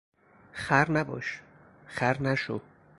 [0.53, 1.41] خر نباش،
[1.85, 2.61] خر نشو!